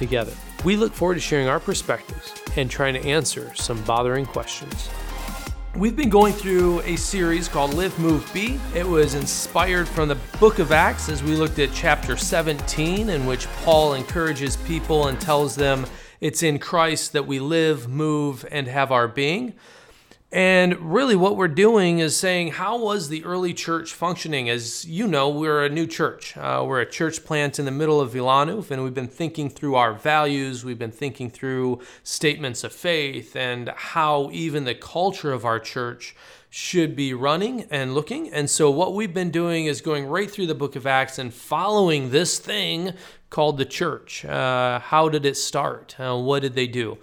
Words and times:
together. 0.00 0.32
We 0.64 0.76
look 0.76 0.92
forward 0.92 1.14
to 1.14 1.20
sharing 1.20 1.46
our 1.46 1.60
perspectives 1.60 2.34
and 2.56 2.68
trying 2.68 2.94
to 2.94 3.00
answer 3.06 3.52
some 3.54 3.80
bothering 3.84 4.26
questions. 4.26 4.88
We've 5.76 5.94
been 5.94 6.10
going 6.10 6.32
through 6.32 6.80
a 6.80 6.96
series 6.96 7.46
called 7.46 7.74
Live, 7.74 7.96
Move, 8.00 8.28
Be. 8.34 8.58
It 8.74 8.84
was 8.84 9.14
inspired 9.14 9.86
from 9.86 10.08
the 10.08 10.16
book 10.40 10.58
of 10.58 10.72
Acts 10.72 11.08
as 11.08 11.22
we 11.22 11.36
looked 11.36 11.60
at 11.60 11.70
chapter 11.72 12.16
17, 12.16 13.08
in 13.08 13.24
which 13.24 13.46
Paul 13.62 13.94
encourages 13.94 14.56
people 14.56 15.06
and 15.06 15.20
tells 15.20 15.54
them 15.54 15.86
it's 16.20 16.42
in 16.42 16.58
Christ 16.58 17.12
that 17.12 17.26
we 17.26 17.38
live, 17.38 17.88
move, 17.88 18.44
and 18.50 18.66
have 18.66 18.90
our 18.90 19.06
being. 19.06 19.54
And 20.32 20.76
really, 20.92 21.16
what 21.16 21.36
we're 21.36 21.48
doing 21.48 21.98
is 21.98 22.16
saying, 22.16 22.52
how 22.52 22.78
was 22.78 23.08
the 23.08 23.24
early 23.24 23.52
church 23.52 23.92
functioning? 23.92 24.48
As 24.48 24.84
you 24.84 25.08
know, 25.08 25.28
we're 25.28 25.64
a 25.64 25.68
new 25.68 25.88
church. 25.88 26.36
Uh, 26.36 26.64
we're 26.64 26.80
a 26.80 26.88
church 26.88 27.24
plant 27.24 27.58
in 27.58 27.64
the 27.64 27.72
middle 27.72 28.00
of 28.00 28.12
Wilanów, 28.12 28.70
and 28.70 28.84
we've 28.84 28.94
been 28.94 29.08
thinking 29.08 29.50
through 29.50 29.74
our 29.74 29.92
values. 29.92 30.64
We've 30.64 30.78
been 30.78 30.92
thinking 30.92 31.30
through 31.30 31.80
statements 32.04 32.62
of 32.62 32.72
faith 32.72 33.34
and 33.34 33.70
how 33.70 34.30
even 34.30 34.62
the 34.62 34.74
culture 34.76 35.32
of 35.32 35.44
our 35.44 35.58
church 35.58 36.14
should 36.48 36.94
be 36.94 37.12
running 37.12 37.66
and 37.68 37.92
looking. 37.92 38.32
And 38.32 38.48
so, 38.48 38.70
what 38.70 38.94
we've 38.94 39.14
been 39.14 39.30
doing 39.30 39.66
is 39.66 39.80
going 39.80 40.06
right 40.06 40.30
through 40.30 40.46
the 40.46 40.54
book 40.54 40.76
of 40.76 40.86
Acts 40.86 41.18
and 41.18 41.34
following 41.34 42.10
this 42.10 42.38
thing 42.38 42.92
called 43.30 43.58
the 43.58 43.64
church. 43.64 44.24
Uh, 44.24 44.78
how 44.78 45.08
did 45.08 45.26
it 45.26 45.36
start? 45.36 45.96
Uh, 45.98 46.16
what 46.16 46.42
did 46.42 46.54
they 46.54 46.68
do? 46.68 46.98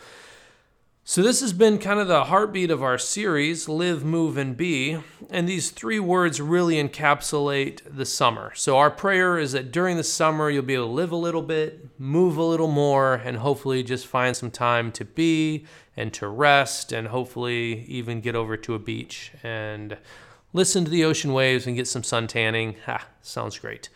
So, 1.09 1.21
this 1.21 1.39
has 1.39 1.53
been 1.53 1.79
kind 1.79 2.01
of 2.01 2.09
the 2.09 2.25
heartbeat 2.25 2.69
of 2.69 2.83
our 2.83 2.97
series, 2.97 3.69
Live, 3.69 4.03
Move, 4.03 4.35
and 4.35 4.57
Be. 4.57 4.97
And 5.29 5.47
these 5.47 5.71
three 5.71 6.01
words 6.01 6.41
really 6.41 6.75
encapsulate 6.75 7.79
the 7.89 8.05
summer. 8.05 8.51
So, 8.55 8.77
our 8.77 8.91
prayer 8.91 9.39
is 9.39 9.53
that 9.53 9.71
during 9.71 9.95
the 9.95 10.03
summer, 10.03 10.49
you'll 10.49 10.63
be 10.63 10.73
able 10.73 10.87
to 10.87 10.91
live 10.91 11.13
a 11.13 11.15
little 11.15 11.41
bit, 11.41 11.97
move 11.97 12.35
a 12.35 12.43
little 12.43 12.67
more, 12.67 13.13
and 13.13 13.37
hopefully 13.37 13.83
just 13.83 14.05
find 14.05 14.35
some 14.35 14.51
time 14.51 14.91
to 14.91 15.05
be 15.05 15.65
and 15.95 16.11
to 16.11 16.27
rest, 16.27 16.91
and 16.91 17.07
hopefully 17.07 17.85
even 17.87 18.19
get 18.19 18.35
over 18.35 18.57
to 18.57 18.73
a 18.73 18.79
beach 18.79 19.31
and 19.43 19.95
listen 20.51 20.83
to 20.83 20.91
the 20.91 21.05
ocean 21.05 21.31
waves 21.31 21.65
and 21.65 21.77
get 21.77 21.87
some 21.87 22.03
sun 22.03 22.27
tanning. 22.27 22.75
Ha, 22.85 23.07
sounds 23.21 23.57
great. 23.57 23.87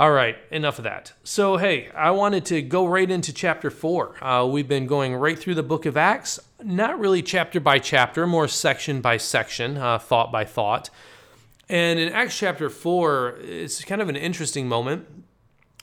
All 0.00 0.12
right, 0.12 0.38
enough 0.50 0.78
of 0.78 0.84
that. 0.84 1.12
So, 1.24 1.58
hey, 1.58 1.90
I 1.94 2.10
wanted 2.12 2.46
to 2.46 2.62
go 2.62 2.86
right 2.86 3.10
into 3.10 3.34
chapter 3.34 3.68
four. 3.68 4.16
Uh, 4.24 4.46
we've 4.46 4.66
been 4.66 4.86
going 4.86 5.14
right 5.14 5.38
through 5.38 5.56
the 5.56 5.62
book 5.62 5.84
of 5.84 5.94
Acts, 5.94 6.40
not 6.64 6.98
really 6.98 7.20
chapter 7.20 7.60
by 7.60 7.78
chapter, 7.80 8.26
more 8.26 8.48
section 8.48 9.02
by 9.02 9.18
section, 9.18 9.76
uh, 9.76 9.98
thought 9.98 10.32
by 10.32 10.46
thought. 10.46 10.88
And 11.68 11.98
in 11.98 12.10
Acts 12.14 12.38
chapter 12.38 12.70
four, 12.70 13.36
it's 13.42 13.84
kind 13.84 14.00
of 14.00 14.08
an 14.08 14.16
interesting 14.16 14.66
moment 14.66 15.06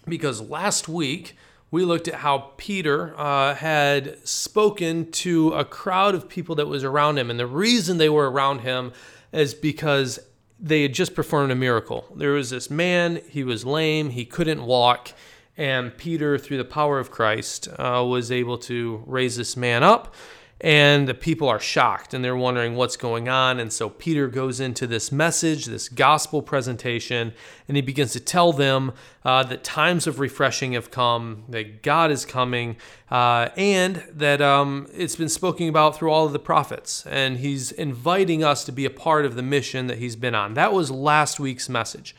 because 0.05 0.41
last 0.41 0.89
week 0.89 1.37
we 1.69 1.85
looked 1.85 2.07
at 2.07 2.15
how 2.15 2.53
Peter 2.57 3.13
uh, 3.19 3.53
had 3.53 4.17
spoken 4.27 5.11
to 5.11 5.53
a 5.53 5.63
crowd 5.63 6.15
of 6.15 6.27
people 6.27 6.55
that 6.55 6.65
was 6.65 6.83
around 6.83 7.19
him. 7.19 7.29
And 7.29 7.39
the 7.39 7.45
reason 7.45 7.99
they 7.99 8.09
were 8.09 8.31
around 8.31 8.61
him 8.61 8.93
is 9.31 9.53
because 9.53 10.17
they 10.59 10.81
had 10.81 10.93
just 10.93 11.13
performed 11.13 11.51
a 11.51 11.55
miracle. 11.55 12.05
There 12.15 12.31
was 12.31 12.49
this 12.49 12.69
man, 12.69 13.21
he 13.29 13.43
was 13.43 13.65
lame, 13.65 14.09
he 14.09 14.25
couldn't 14.25 14.63
walk, 14.63 15.11
and 15.55 15.95
Peter, 15.97 16.37
through 16.37 16.57
the 16.57 16.65
power 16.65 16.99
of 16.99 17.11
Christ, 17.11 17.67
uh, 17.77 18.03
was 18.07 18.31
able 18.31 18.57
to 18.59 19.03
raise 19.05 19.37
this 19.37 19.57
man 19.57 19.83
up 19.83 20.13
and 20.59 21.07
the 21.07 21.13
people 21.13 21.47
are 21.47 21.59
shocked 21.59 22.13
and 22.13 22.25
they're 22.25 22.35
wondering 22.35 22.75
what's 22.75 22.97
going 22.97 23.29
on. 23.29 23.59
And 23.59 23.71
so 23.71 23.89
Peter 23.89 24.27
goes 24.27 24.59
into 24.59 24.87
this 24.87 25.11
message, 25.11 25.65
this 25.65 25.87
gospel 25.87 26.41
presentation, 26.41 27.33
and 27.67 27.77
he 27.77 27.81
begins 27.81 28.13
to 28.13 28.19
tell 28.19 28.51
them 28.51 28.93
uh, 29.23 29.43
that 29.43 29.63
times 29.63 30.07
of 30.07 30.19
refreshing 30.19 30.73
have 30.73 30.89
come, 30.89 31.43
that 31.49 31.83
God 31.83 32.09
is 32.09 32.25
coming, 32.25 32.77
uh, 33.11 33.49
and 33.55 34.03
that 34.11 34.41
um, 34.41 34.87
it's 34.93 35.15
been 35.15 35.29
spoken 35.29 35.69
about 35.69 35.95
through 35.95 36.11
all 36.11 36.25
of 36.25 36.33
the 36.33 36.39
prophets. 36.39 37.05
And 37.05 37.37
he's 37.37 37.71
inviting 37.71 38.43
us 38.43 38.63
to 38.65 38.71
be 38.71 38.85
a 38.85 38.89
part 38.89 39.25
of 39.25 39.35
the 39.35 39.43
mission 39.43 39.87
that 39.87 39.99
he's 39.99 40.15
been 40.15 40.33
on. 40.33 40.55
That 40.55 40.73
was 40.73 40.89
last 40.89 41.39
week's 41.39 41.69
message. 41.69 42.15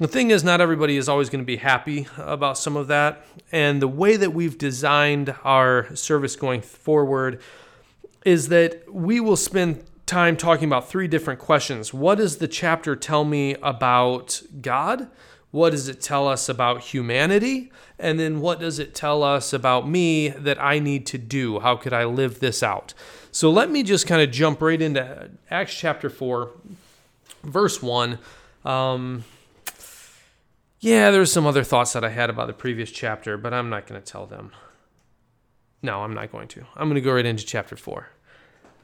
The 0.00 0.08
thing 0.08 0.30
is, 0.30 0.42
not 0.42 0.62
everybody 0.62 0.96
is 0.96 1.10
always 1.10 1.28
going 1.28 1.42
to 1.42 1.46
be 1.46 1.58
happy 1.58 2.08
about 2.16 2.56
some 2.56 2.74
of 2.74 2.86
that. 2.86 3.22
And 3.52 3.82
the 3.82 3.88
way 3.88 4.16
that 4.16 4.32
we've 4.32 4.56
designed 4.56 5.34
our 5.44 5.94
service 5.94 6.36
going 6.36 6.62
forward 6.62 7.38
is 8.24 8.48
that 8.48 8.90
we 8.90 9.20
will 9.20 9.36
spend 9.36 9.84
time 10.06 10.38
talking 10.38 10.64
about 10.64 10.88
three 10.88 11.06
different 11.06 11.38
questions. 11.38 11.92
What 11.92 12.16
does 12.16 12.38
the 12.38 12.48
chapter 12.48 12.96
tell 12.96 13.24
me 13.26 13.56
about 13.56 14.40
God? 14.62 15.10
What 15.50 15.72
does 15.72 15.86
it 15.86 16.00
tell 16.00 16.26
us 16.26 16.48
about 16.48 16.80
humanity? 16.80 17.70
And 17.98 18.18
then 18.18 18.40
what 18.40 18.58
does 18.58 18.78
it 18.78 18.94
tell 18.94 19.22
us 19.22 19.52
about 19.52 19.86
me 19.86 20.30
that 20.30 20.58
I 20.58 20.78
need 20.78 21.04
to 21.08 21.18
do? 21.18 21.60
How 21.60 21.76
could 21.76 21.92
I 21.92 22.06
live 22.06 22.40
this 22.40 22.62
out? 22.62 22.94
So 23.32 23.50
let 23.50 23.70
me 23.70 23.82
just 23.82 24.06
kind 24.06 24.22
of 24.22 24.30
jump 24.30 24.62
right 24.62 24.80
into 24.80 25.28
Acts 25.50 25.74
chapter 25.74 26.08
4, 26.08 26.50
verse 27.44 27.82
1. 27.82 28.18
Um, 28.64 29.24
yeah, 30.80 31.10
there's 31.10 31.30
some 31.30 31.46
other 31.46 31.62
thoughts 31.62 31.92
that 31.92 32.04
I 32.04 32.08
had 32.08 32.30
about 32.30 32.46
the 32.46 32.54
previous 32.54 32.90
chapter, 32.90 33.36
but 33.36 33.52
I'm 33.52 33.68
not 33.68 33.86
going 33.86 34.00
to 34.00 34.06
tell 34.06 34.26
them. 34.26 34.52
No, 35.82 36.00
I'm 36.00 36.14
not 36.14 36.32
going 36.32 36.48
to. 36.48 36.64
I'm 36.74 36.88
going 36.88 36.94
to 36.94 37.00
go 37.00 37.12
right 37.12 37.24
into 37.24 37.44
chapter 37.44 37.76
4. 37.76 38.08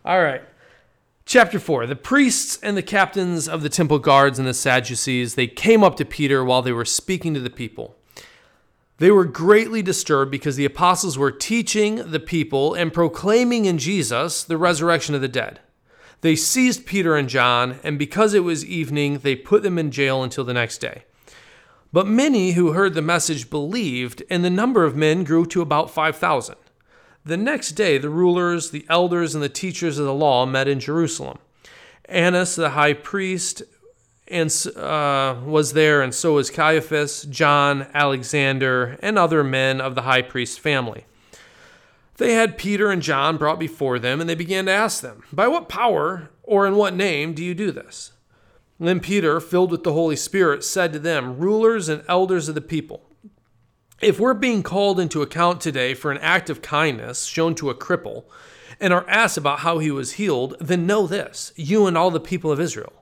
All 0.04 0.22
right. 0.22 0.42
Chapter 1.24 1.58
4 1.58 1.86
The 1.86 1.96
priests 1.96 2.58
and 2.62 2.76
the 2.76 2.82
captains 2.82 3.48
of 3.48 3.62
the 3.62 3.68
temple 3.68 3.98
guards 3.98 4.38
and 4.38 4.46
the 4.46 4.54
Sadducees, 4.54 5.34
they 5.34 5.46
came 5.46 5.82
up 5.82 5.96
to 5.96 6.04
Peter 6.04 6.44
while 6.44 6.62
they 6.62 6.72
were 6.72 6.84
speaking 6.84 7.34
to 7.34 7.40
the 7.40 7.50
people. 7.50 7.96
They 8.98 9.10
were 9.10 9.24
greatly 9.24 9.82
disturbed 9.82 10.30
because 10.30 10.56
the 10.56 10.64
apostles 10.64 11.18
were 11.18 11.30
teaching 11.30 12.10
the 12.10 12.20
people 12.20 12.74
and 12.74 12.92
proclaiming 12.92 13.64
in 13.64 13.78
Jesus 13.78 14.44
the 14.44 14.56
resurrection 14.56 15.14
of 15.14 15.20
the 15.20 15.28
dead. 15.28 15.60
They 16.22 16.36
seized 16.36 16.86
Peter 16.86 17.14
and 17.14 17.28
John, 17.28 17.78
and 17.82 17.98
because 17.98 18.32
it 18.32 18.44
was 18.44 18.64
evening, 18.64 19.18
they 19.18 19.36
put 19.36 19.62
them 19.62 19.78
in 19.78 19.90
jail 19.90 20.22
until 20.22 20.44
the 20.44 20.54
next 20.54 20.78
day. 20.78 21.04
But 21.96 22.06
many 22.06 22.50
who 22.50 22.72
heard 22.72 22.92
the 22.92 23.00
message 23.00 23.48
believed, 23.48 24.22
and 24.28 24.44
the 24.44 24.50
number 24.50 24.84
of 24.84 24.94
men 24.94 25.24
grew 25.24 25.46
to 25.46 25.62
about 25.62 25.90
5,000. 25.90 26.54
The 27.24 27.38
next 27.38 27.70
day, 27.70 27.96
the 27.96 28.10
rulers, 28.10 28.70
the 28.70 28.84
elders, 28.90 29.34
and 29.34 29.42
the 29.42 29.48
teachers 29.48 29.98
of 29.98 30.04
the 30.04 30.12
law 30.12 30.44
met 30.44 30.68
in 30.68 30.78
Jerusalem. 30.78 31.38
Annas, 32.04 32.54
the 32.54 32.68
high 32.68 32.92
priest, 32.92 33.62
and 34.28 34.54
uh, 34.76 35.36
was 35.46 35.72
there, 35.72 36.02
and 36.02 36.14
so 36.14 36.34
was 36.34 36.50
Caiaphas, 36.50 37.22
John, 37.30 37.86
Alexander, 37.94 38.98
and 39.00 39.18
other 39.18 39.42
men 39.42 39.80
of 39.80 39.94
the 39.94 40.02
high 40.02 40.20
priest 40.20 40.60
family. 40.60 41.06
They 42.18 42.34
had 42.34 42.58
Peter 42.58 42.90
and 42.90 43.00
John 43.00 43.38
brought 43.38 43.58
before 43.58 43.98
them, 43.98 44.20
and 44.20 44.28
they 44.28 44.34
began 44.34 44.66
to 44.66 44.70
ask 44.70 45.00
them, 45.00 45.22
By 45.32 45.48
what 45.48 45.70
power 45.70 46.28
or 46.42 46.66
in 46.66 46.76
what 46.76 46.94
name 46.94 47.32
do 47.32 47.42
you 47.42 47.54
do 47.54 47.70
this? 47.72 48.12
Then 48.78 49.00
Peter, 49.00 49.40
filled 49.40 49.70
with 49.70 49.84
the 49.84 49.92
Holy 49.92 50.16
Spirit, 50.16 50.62
said 50.62 50.92
to 50.92 50.98
them, 50.98 51.38
Rulers 51.38 51.88
and 51.88 52.04
elders 52.08 52.48
of 52.48 52.54
the 52.54 52.60
people, 52.60 53.02
if 54.02 54.20
we're 54.20 54.34
being 54.34 54.62
called 54.62 55.00
into 55.00 55.22
account 55.22 55.62
today 55.62 55.94
for 55.94 56.10
an 56.12 56.18
act 56.18 56.50
of 56.50 56.60
kindness 56.60 57.24
shown 57.24 57.54
to 57.54 57.70
a 57.70 57.74
cripple 57.74 58.24
and 58.78 58.92
are 58.92 59.08
asked 59.08 59.38
about 59.38 59.60
how 59.60 59.78
he 59.78 59.90
was 59.90 60.12
healed, 60.12 60.56
then 60.60 60.86
know 60.86 61.06
this, 61.06 61.52
you 61.56 61.86
and 61.86 61.96
all 61.96 62.10
the 62.10 62.20
people 62.20 62.52
of 62.52 62.60
Israel. 62.60 62.92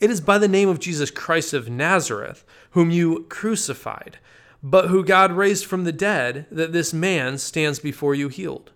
It 0.00 0.10
is 0.10 0.20
by 0.20 0.38
the 0.38 0.48
name 0.48 0.68
of 0.68 0.80
Jesus 0.80 1.10
Christ 1.10 1.54
of 1.54 1.70
Nazareth, 1.70 2.44
whom 2.70 2.90
you 2.90 3.26
crucified, 3.28 4.18
but 4.62 4.88
who 4.88 5.04
God 5.04 5.30
raised 5.30 5.66
from 5.66 5.84
the 5.84 5.92
dead, 5.92 6.46
that 6.50 6.72
this 6.72 6.92
man 6.92 7.38
stands 7.38 7.78
before 7.78 8.16
you 8.16 8.28
healed. 8.28 8.72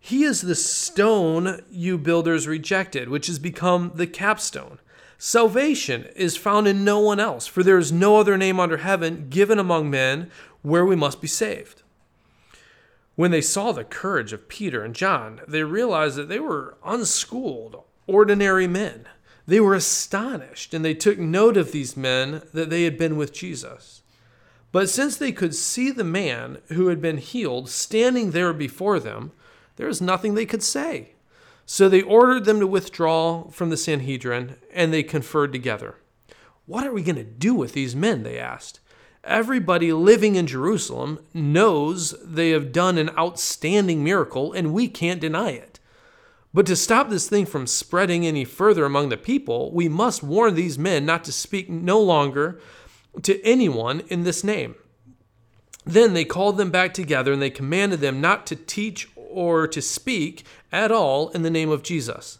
He 0.00 0.22
is 0.22 0.40
the 0.40 0.54
stone 0.54 1.60
you 1.70 1.98
builders 1.98 2.46
rejected, 2.46 3.10
which 3.10 3.26
has 3.26 3.38
become 3.38 3.92
the 3.94 4.06
capstone. 4.06 4.78
Salvation 5.20 6.06
is 6.14 6.36
found 6.36 6.68
in 6.68 6.84
no 6.84 7.00
one 7.00 7.18
else, 7.18 7.48
for 7.48 7.64
there 7.64 7.76
is 7.76 7.90
no 7.90 8.18
other 8.18 8.36
name 8.36 8.60
under 8.60 8.76
heaven 8.76 9.26
given 9.28 9.58
among 9.58 9.90
men 9.90 10.30
where 10.62 10.86
we 10.86 10.94
must 10.94 11.20
be 11.20 11.26
saved. 11.26 11.82
When 13.16 13.32
they 13.32 13.40
saw 13.40 13.72
the 13.72 13.82
courage 13.82 14.32
of 14.32 14.48
Peter 14.48 14.84
and 14.84 14.94
John, 14.94 15.40
they 15.48 15.64
realized 15.64 16.14
that 16.16 16.28
they 16.28 16.38
were 16.38 16.76
unschooled, 16.84 17.82
ordinary 18.06 18.68
men. 18.68 19.08
They 19.44 19.58
were 19.58 19.74
astonished, 19.74 20.72
and 20.72 20.84
they 20.84 20.94
took 20.94 21.18
note 21.18 21.56
of 21.56 21.72
these 21.72 21.96
men 21.96 22.42
that 22.54 22.70
they 22.70 22.84
had 22.84 22.96
been 22.96 23.16
with 23.16 23.32
Jesus. 23.32 24.02
But 24.70 24.88
since 24.88 25.16
they 25.16 25.32
could 25.32 25.54
see 25.54 25.90
the 25.90 26.04
man 26.04 26.58
who 26.68 26.86
had 26.86 27.00
been 27.00 27.18
healed 27.18 27.68
standing 27.68 28.30
there 28.30 28.52
before 28.52 29.00
them, 29.00 29.32
there 29.76 29.88
was 29.88 30.00
nothing 30.00 30.34
they 30.34 30.46
could 30.46 30.62
say. 30.62 31.14
So 31.70 31.90
they 31.90 32.00
ordered 32.00 32.46
them 32.46 32.60
to 32.60 32.66
withdraw 32.66 33.50
from 33.50 33.68
the 33.68 33.76
Sanhedrin, 33.76 34.56
and 34.72 34.90
they 34.90 35.02
conferred 35.02 35.52
together. 35.52 35.96
What 36.64 36.86
are 36.86 36.94
we 36.94 37.02
going 37.02 37.16
to 37.16 37.24
do 37.24 37.52
with 37.52 37.74
these 37.74 37.94
men? 37.94 38.22
They 38.22 38.38
asked. 38.38 38.80
Everybody 39.22 39.92
living 39.92 40.36
in 40.36 40.46
Jerusalem 40.46 41.18
knows 41.34 42.14
they 42.24 42.50
have 42.52 42.72
done 42.72 42.96
an 42.96 43.10
outstanding 43.18 44.02
miracle, 44.02 44.50
and 44.54 44.72
we 44.72 44.88
can't 44.88 45.20
deny 45.20 45.50
it. 45.50 45.78
But 46.54 46.64
to 46.66 46.74
stop 46.74 47.10
this 47.10 47.28
thing 47.28 47.44
from 47.44 47.66
spreading 47.66 48.26
any 48.26 48.46
further 48.46 48.86
among 48.86 49.10
the 49.10 49.18
people, 49.18 49.70
we 49.70 49.90
must 49.90 50.22
warn 50.22 50.54
these 50.54 50.78
men 50.78 51.04
not 51.04 51.22
to 51.24 51.32
speak 51.32 51.68
no 51.68 52.00
longer 52.00 52.58
to 53.20 53.44
anyone 53.44 54.00
in 54.08 54.24
this 54.24 54.42
name. 54.42 54.74
Then 55.84 56.14
they 56.14 56.24
called 56.24 56.56
them 56.56 56.70
back 56.70 56.94
together 56.94 57.34
and 57.34 57.42
they 57.42 57.50
commanded 57.50 58.00
them 58.00 58.22
not 58.22 58.46
to 58.46 58.56
teach 58.56 59.10
or 59.28 59.66
to 59.68 59.82
speak 59.82 60.44
at 60.72 60.90
all 60.90 61.28
in 61.30 61.42
the 61.42 61.50
name 61.50 61.70
of 61.70 61.82
Jesus. 61.82 62.38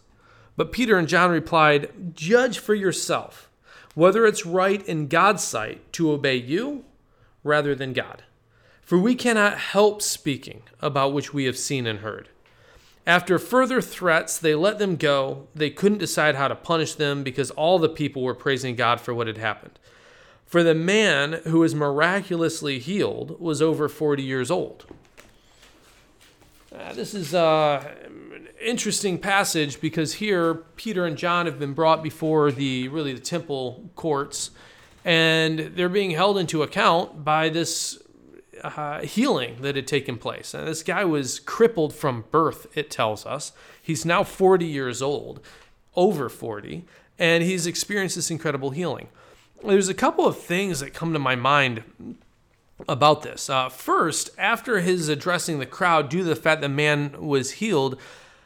But 0.55 0.71
Peter 0.71 0.97
and 0.97 1.07
John 1.07 1.31
replied, 1.31 2.15
Judge 2.15 2.59
for 2.59 2.75
yourself 2.75 3.49
whether 3.95 4.25
it's 4.25 4.45
right 4.45 4.85
in 4.87 5.07
God's 5.07 5.43
sight 5.43 5.91
to 5.93 6.11
obey 6.11 6.35
you 6.35 6.85
rather 7.43 7.75
than 7.75 7.91
God. 7.91 8.23
For 8.81 8.97
we 8.97 9.13
cannot 9.13 9.57
help 9.57 10.01
speaking 10.01 10.63
about 10.81 11.13
which 11.13 11.33
we 11.33 11.45
have 11.45 11.57
seen 11.57 11.85
and 11.85 11.99
heard. 11.99 12.29
After 13.05 13.37
further 13.37 13.81
threats, 13.81 14.37
they 14.37 14.55
let 14.55 14.79
them 14.79 14.95
go. 14.95 15.47
They 15.55 15.69
couldn't 15.69 15.97
decide 15.97 16.35
how 16.35 16.47
to 16.47 16.55
punish 16.55 16.93
them 16.93 17.23
because 17.23 17.51
all 17.51 17.77
the 17.77 17.89
people 17.89 18.23
were 18.23 18.33
praising 18.33 18.75
God 18.75 19.01
for 19.01 19.13
what 19.13 19.27
had 19.27 19.37
happened. 19.37 19.79
For 20.45 20.63
the 20.63 20.75
man 20.75 21.41
who 21.45 21.59
was 21.59 21.75
miraculously 21.75 22.79
healed 22.79 23.39
was 23.39 23.61
over 23.61 23.89
40 23.89 24.23
years 24.23 24.49
old. 24.49 24.85
Uh, 26.75 26.93
this 26.93 27.15
is 27.15 27.33
uh, 27.33 27.83
an 28.05 28.47
interesting 28.63 29.17
passage 29.17 29.81
because 29.81 30.13
here 30.13 30.53
Peter 30.75 31.05
and 31.05 31.17
John 31.17 31.45
have 31.47 31.57
been 31.57 31.73
brought 31.73 32.03
before 32.03 32.51
the 32.51 32.87
really 32.89 33.13
the 33.13 33.19
temple 33.19 33.89
courts, 33.95 34.51
and 35.03 35.59
they're 35.75 35.89
being 35.89 36.11
held 36.11 36.37
into 36.37 36.61
account 36.61 37.23
by 37.23 37.49
this 37.49 38.01
uh, 38.63 39.01
healing 39.01 39.61
that 39.61 39.75
had 39.75 39.87
taken 39.87 40.17
place. 40.17 40.53
And 40.53 40.67
this 40.67 40.83
guy 40.83 41.05
was 41.05 41.39
crippled 41.39 41.93
from 41.93 42.25
birth. 42.29 42.67
It 42.77 42.91
tells 42.91 43.25
us 43.25 43.51
he's 43.81 44.05
now 44.05 44.23
40 44.23 44.65
years 44.65 45.01
old, 45.01 45.39
over 45.95 46.29
40, 46.29 46.85
and 47.17 47.43
he's 47.43 47.65
experienced 47.65 48.15
this 48.15 48.29
incredible 48.29 48.71
healing 48.71 49.07
there's 49.63 49.89
a 49.89 49.93
couple 49.93 50.25
of 50.25 50.37
things 50.37 50.79
that 50.79 50.93
come 50.93 51.13
to 51.13 51.19
my 51.19 51.35
mind 51.35 51.83
about 52.87 53.23
this. 53.23 53.49
Uh, 53.49 53.69
first, 53.69 54.29
after 54.37 54.79
his 54.79 55.09
addressing 55.09 55.59
the 55.59 55.65
crowd 55.65 56.09
due 56.09 56.19
to 56.19 56.23
the 56.23 56.35
fact 56.35 56.61
the 56.61 56.69
man 56.69 57.15
was 57.19 57.51
healed, 57.53 57.99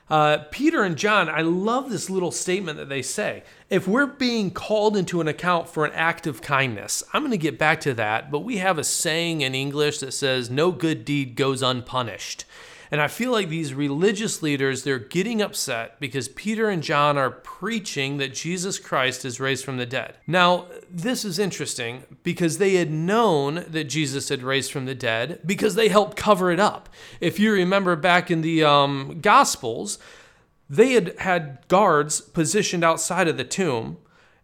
uh, 0.09 0.39
Peter 0.51 0.83
and 0.83 0.97
John, 0.97 1.29
I 1.29 1.41
love 1.41 1.89
this 1.89 2.09
little 2.09 2.31
statement 2.31 2.77
that 2.77 2.89
they 2.89 3.01
say. 3.01 3.43
If 3.69 3.87
we're 3.87 4.05
being 4.05 4.51
called 4.51 4.97
into 4.97 5.21
an 5.21 5.27
account 5.27 5.69
for 5.69 5.85
an 5.85 5.93
act 5.93 6.27
of 6.27 6.41
kindness, 6.41 7.03
I'm 7.13 7.21
going 7.21 7.31
to 7.31 7.37
get 7.37 7.57
back 7.57 7.79
to 7.81 7.93
that, 7.95 8.29
but 8.29 8.39
we 8.39 8.57
have 8.57 8.77
a 8.77 8.83
saying 8.83 9.41
in 9.41 9.55
English 9.55 9.99
that 9.99 10.11
says, 10.11 10.49
No 10.49 10.71
good 10.71 11.05
deed 11.05 11.35
goes 11.35 11.61
unpunished. 11.61 12.45
And 12.93 13.01
I 13.01 13.07
feel 13.07 13.31
like 13.31 13.49
these 13.49 13.73
religious 13.73 14.43
leaders, 14.43 14.83
they're 14.83 14.99
getting 14.99 15.41
upset 15.41 15.99
because 15.99 16.27
Peter 16.27 16.69
and 16.69 16.83
John 16.83 17.17
are 17.17 17.31
preaching 17.31 18.17
that 18.17 18.35
Jesus 18.35 18.77
Christ 18.77 19.25
is 19.25 19.39
raised 19.39 19.65
from 19.65 19.77
the 19.77 19.87
dead. 19.87 20.17
Now, 20.27 20.67
this 20.91 21.25
is 21.25 21.39
interesting 21.39 22.03
because 22.21 22.59
they 22.59 22.75
had 22.75 22.91
known 22.91 23.65
that 23.67 23.85
Jesus 23.85 24.29
had 24.29 24.43
raised 24.43 24.71
from 24.71 24.85
the 24.85 24.93
dead 24.93 25.39
because 25.43 25.73
they 25.73 25.87
helped 25.87 26.15
cover 26.15 26.51
it 26.51 26.59
up. 26.59 26.87
If 27.19 27.39
you 27.39 27.51
remember 27.51 27.95
back 27.95 28.29
in 28.29 28.41
the 28.41 28.63
um, 28.63 29.21
Gospels, 29.21 29.97
they 30.69 30.91
had 30.91 31.17
had 31.17 31.67
guards 31.69 32.21
positioned 32.21 32.83
outside 32.83 33.27
of 33.27 33.37
the 33.37 33.43
tomb, 33.43 33.97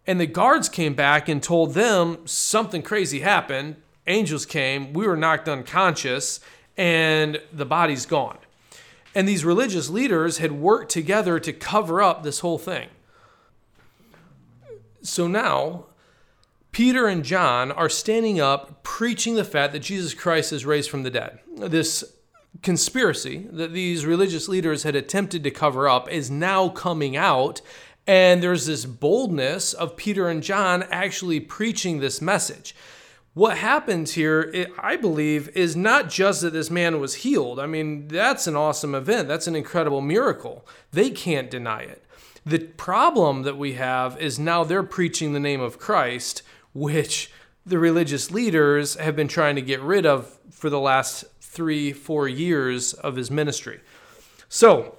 and 0.08 0.20
the 0.20 0.26
guards 0.26 0.70
came 0.70 0.96
back 0.96 1.30
and 1.30 1.44
told 1.44 1.76
them 1.76 2.26
something 2.26 2.82
crazy 2.82 3.20
happened. 3.20 3.76
Angels 4.08 4.48
came, 4.48 4.92
we 4.92 5.06
were 5.06 5.16
knocked 5.16 5.48
unconscious, 5.48 6.40
and 6.80 7.42
the 7.52 7.66
body's 7.66 8.06
gone. 8.06 8.38
And 9.14 9.28
these 9.28 9.44
religious 9.44 9.90
leaders 9.90 10.38
had 10.38 10.54
worked 10.54 10.90
together 10.90 11.38
to 11.38 11.52
cover 11.52 12.02
up 12.02 12.24
this 12.24 12.40
whole 12.40 12.58
thing. 12.58 12.88
So 15.02 15.28
now, 15.28 15.88
Peter 16.72 17.06
and 17.06 17.26
John 17.26 17.74
are 17.74 17.90
standing 17.90 18.40
up 18.40 18.82
preaching 18.82 19.36
the 19.36 19.44
fact 19.44 19.74
that 19.74 19.80
Jesus 19.80 20.14
Christ 20.14 20.54
is 20.54 20.66
raised 20.66 20.90
from 20.90 21.04
the 21.04 21.10
dead. 21.10 21.40
This 21.58 22.04
conspiracy 22.62 23.48
that 23.52 23.74
these 23.74 24.06
religious 24.06 24.48
leaders 24.48 24.84
had 24.84 24.96
attempted 24.96 25.44
to 25.44 25.52
cover 25.52 25.90
up 25.90 26.10
is 26.10 26.32
now 26.32 26.70
coming 26.70 27.18
out. 27.18 27.60
And 28.08 28.42
there's 28.42 28.68
this 28.68 28.86
boldness 28.86 29.74
of 29.74 29.98
Peter 29.98 30.30
and 30.30 30.42
John 30.42 30.84
actually 30.84 31.42
preaching 31.42 32.00
this 32.00 32.22
message 32.22 32.74
what 33.34 33.58
happens 33.58 34.14
here, 34.14 34.68
I 34.80 34.96
believe, 34.96 35.50
is 35.56 35.76
not 35.76 36.10
just 36.10 36.42
that 36.42 36.54
this 36.54 36.70
man 36.70 37.00
was 37.00 37.16
healed. 37.16 37.60
I 37.60 37.68
mean, 37.68 38.08
that's 38.08 38.48
an 38.48 38.56
awesome 38.56 38.96
event. 38.96 39.28
That's 39.28 39.48
an 39.48 39.56
incredible 39.56 40.02
miracle. 40.02 40.66
They 40.92 41.10
can't 41.10 41.50
deny 41.50 41.82
it. 41.82 42.04
The 42.46 42.60
problem 42.60 43.44
that 43.44 43.58
we 43.58 43.74
have 43.74 44.20
is 44.20 44.40
now 44.40 44.64
they're 44.64 44.84
preaching 44.84 45.34
the 45.34 45.40
name 45.40 45.62
of 45.62 45.78
Christ, 45.78 46.42
which 46.74 47.32
the 47.66 47.78
religious 47.78 48.32
leaders 48.32 48.96
have 48.96 49.16
been 49.16 49.28
trying 49.28 49.56
to 49.56 49.62
get 49.62 49.82
rid 49.82 50.06
of 50.06 50.40
for 50.50 50.70
the 50.70 50.80
last 50.80 51.26
three, 51.40 51.94
four 51.94 52.28
years 52.28 52.94
of 52.94 53.16
his 53.16 53.30
ministry. 53.30 53.80
So, 54.48 54.96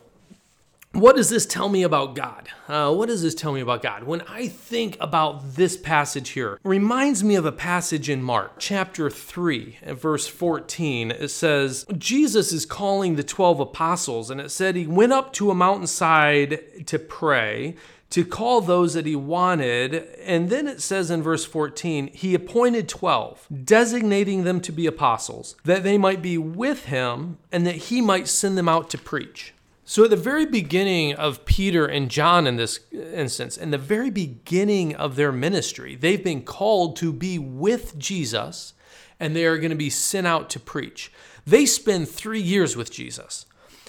what 0.92 1.14
does 1.14 1.30
this 1.30 1.46
tell 1.46 1.68
me 1.68 1.82
about 1.82 2.16
God? 2.16 2.48
Uh, 2.68 2.92
what 2.92 3.08
does 3.08 3.22
this 3.22 3.34
tell 3.34 3.52
me 3.52 3.60
about 3.60 3.80
God? 3.80 4.04
When 4.04 4.22
I 4.22 4.48
think 4.48 4.96
about 5.00 5.54
this 5.54 5.76
passage 5.76 6.30
here, 6.30 6.58
reminds 6.64 7.22
me 7.22 7.36
of 7.36 7.46
a 7.46 7.52
passage 7.52 8.10
in 8.10 8.22
Mark 8.22 8.54
chapter 8.58 9.08
3 9.08 9.78
verse 9.86 10.26
14. 10.26 11.12
It 11.12 11.28
says, 11.28 11.86
Jesus 11.96 12.52
is 12.52 12.66
calling 12.66 13.14
the 13.14 13.22
12 13.22 13.60
apostles, 13.60 14.30
and 14.30 14.40
it 14.40 14.50
said 14.50 14.74
he 14.74 14.86
went 14.86 15.12
up 15.12 15.32
to 15.34 15.50
a 15.50 15.54
mountainside 15.54 16.86
to 16.86 16.98
pray 16.98 17.76
to 18.10 18.24
call 18.24 18.60
those 18.60 18.94
that 18.94 19.06
he 19.06 19.14
wanted. 19.14 19.94
And 20.24 20.50
then 20.50 20.66
it 20.66 20.82
says 20.82 21.10
in 21.10 21.22
verse 21.22 21.44
14, 21.44 22.08
he 22.08 22.34
appointed 22.34 22.88
12, 22.88 23.46
designating 23.64 24.42
them 24.42 24.60
to 24.62 24.72
be 24.72 24.86
apostles, 24.86 25.54
that 25.64 25.84
they 25.84 25.96
might 25.96 26.20
be 26.20 26.36
with 26.36 26.86
him 26.86 27.38
and 27.52 27.64
that 27.66 27.76
he 27.76 28.00
might 28.00 28.26
send 28.26 28.58
them 28.58 28.68
out 28.68 28.90
to 28.90 28.98
preach. 28.98 29.54
So, 29.90 30.04
at 30.04 30.10
the 30.10 30.16
very 30.16 30.46
beginning 30.46 31.14
of 31.16 31.44
Peter 31.44 31.84
and 31.84 32.08
John 32.08 32.46
in 32.46 32.54
this 32.54 32.78
instance, 32.92 33.56
in 33.56 33.72
the 33.72 33.76
very 33.76 34.08
beginning 34.08 34.94
of 34.94 35.16
their 35.16 35.32
ministry, 35.32 35.96
they've 35.96 36.22
been 36.22 36.42
called 36.42 36.94
to 36.98 37.12
be 37.12 37.40
with 37.40 37.98
Jesus 37.98 38.74
and 39.18 39.34
they 39.34 39.44
are 39.46 39.58
going 39.58 39.70
to 39.70 39.76
be 39.76 39.90
sent 39.90 40.28
out 40.28 40.48
to 40.50 40.60
preach. 40.60 41.10
They 41.44 41.66
spend 41.66 42.08
three 42.08 42.40
years 42.40 42.76
with 42.76 42.92
Jesus. 42.92 43.46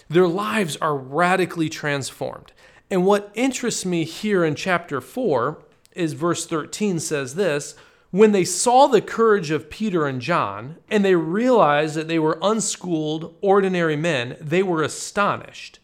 Their 0.09 0.27
lives 0.27 0.75
are 0.77 0.97
radically 0.97 1.69
transformed. 1.69 2.51
And 2.89 3.05
what 3.05 3.29
interests 3.35 3.85
me 3.85 4.03
here 4.03 4.43
in 4.43 4.55
chapter 4.55 5.01
4 5.01 5.63
is 5.91 6.13
verse 6.13 6.47
13 6.47 6.99
says 6.99 7.35
this 7.35 7.75
When 8.09 8.31
they 8.31 8.43
saw 8.43 8.87
the 8.87 9.01
courage 9.01 9.51
of 9.51 9.69
Peter 9.69 10.07
and 10.07 10.19
John, 10.19 10.77
and 10.89 11.05
they 11.05 11.13
realized 11.13 11.93
that 11.93 12.07
they 12.07 12.17
were 12.17 12.39
unschooled, 12.41 13.37
ordinary 13.41 13.95
men, 13.95 14.35
they 14.41 14.63
were 14.63 14.81
astonished 14.81 15.77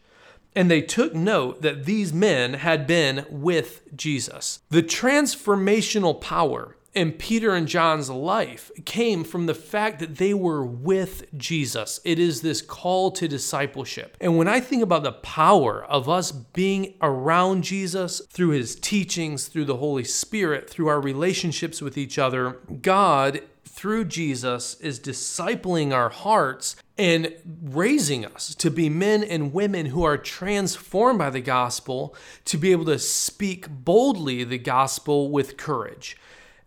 and 0.54 0.70
they 0.70 0.82
took 0.82 1.14
note 1.14 1.62
that 1.62 1.84
these 1.84 2.12
men 2.12 2.54
had 2.54 2.86
been 2.86 3.26
with 3.30 3.94
Jesus. 3.96 4.60
The 4.70 4.82
transformational 4.82 6.20
power 6.20 6.76
in 6.94 7.12
Peter 7.12 7.54
and 7.54 7.68
John's 7.68 8.10
life 8.10 8.72
came 8.84 9.22
from 9.22 9.46
the 9.46 9.54
fact 9.54 10.00
that 10.00 10.16
they 10.16 10.34
were 10.34 10.64
with 10.64 11.26
Jesus. 11.36 12.00
It 12.04 12.18
is 12.18 12.40
this 12.40 12.60
call 12.60 13.12
to 13.12 13.28
discipleship. 13.28 14.16
And 14.20 14.36
when 14.36 14.48
I 14.48 14.58
think 14.58 14.82
about 14.82 15.04
the 15.04 15.12
power 15.12 15.84
of 15.84 16.08
us 16.08 16.32
being 16.32 16.94
around 17.00 17.62
Jesus 17.62 18.20
through 18.30 18.50
his 18.50 18.74
teachings, 18.74 19.46
through 19.46 19.66
the 19.66 19.76
Holy 19.76 20.02
Spirit, 20.02 20.68
through 20.68 20.88
our 20.88 21.00
relationships 21.00 21.80
with 21.80 21.96
each 21.96 22.18
other, 22.18 22.58
God 22.82 23.42
through 23.68 24.06
Jesus 24.06 24.74
is 24.80 24.98
discipling 24.98 25.92
our 25.92 26.08
hearts 26.08 26.76
and 26.96 27.32
raising 27.62 28.24
us 28.26 28.54
to 28.56 28.70
be 28.70 28.88
men 28.88 29.22
and 29.22 29.52
women 29.52 29.86
who 29.86 30.02
are 30.02 30.18
transformed 30.18 31.18
by 31.18 31.30
the 31.30 31.40
gospel 31.40 32.14
to 32.46 32.58
be 32.58 32.72
able 32.72 32.86
to 32.86 32.98
speak 32.98 33.68
boldly 33.68 34.42
the 34.42 34.58
gospel 34.58 35.30
with 35.30 35.56
courage. 35.56 36.16